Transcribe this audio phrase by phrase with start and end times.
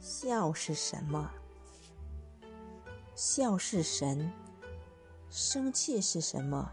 [0.00, 1.30] 笑是什么？
[3.14, 4.30] 笑是神。
[5.28, 6.70] 生气是什么？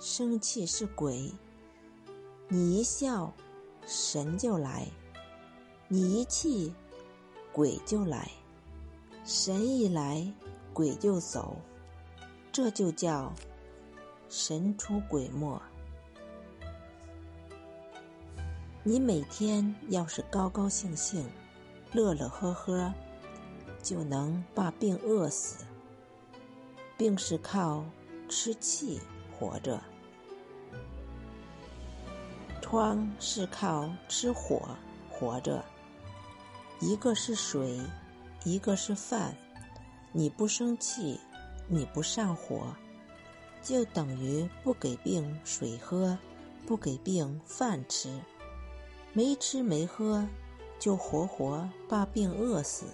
[0.00, 1.30] 生气是鬼。
[2.48, 3.32] 你一笑，
[3.86, 4.88] 神就来；
[5.88, 6.74] 你一气，
[7.52, 8.30] 鬼就来。
[9.24, 10.26] 神一来，
[10.72, 11.56] 鬼就走。
[12.50, 13.32] 这就叫
[14.28, 15.60] 神出鬼没。
[18.82, 21.28] 你每天要是高高兴兴。
[21.96, 22.92] 乐乐呵呵，
[23.82, 25.64] 就能把病饿死。
[26.98, 27.82] 病是靠
[28.28, 29.00] 吃气
[29.32, 29.82] 活着，
[32.60, 34.76] 疮是靠吃火
[35.10, 35.64] 活着。
[36.80, 37.80] 一个是水，
[38.44, 39.34] 一个是饭。
[40.12, 41.18] 你不生气，
[41.66, 42.76] 你不上火，
[43.62, 46.18] 就等于不给病水喝，
[46.66, 48.20] 不给病饭吃，
[49.14, 50.28] 没吃没喝。
[50.78, 52.86] 就活活把病饿死。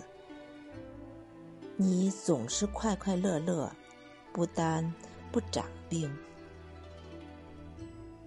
[1.77, 3.71] 你总是快快乐乐，
[4.33, 4.95] 不但
[5.31, 6.15] 不长病，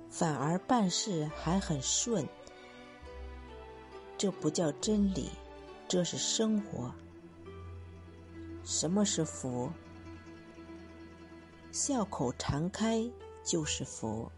[0.10, 2.28] 反而办事还很顺。
[4.18, 5.30] 这不叫真理，
[5.88, 6.92] 这是生活。
[8.64, 9.70] 什么是福？
[11.72, 13.08] 笑口常开
[13.44, 14.32] 就是福。